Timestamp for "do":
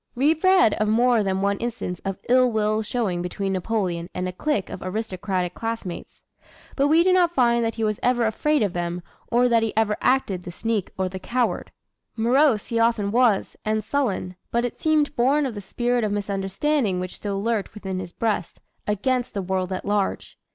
7.03-7.13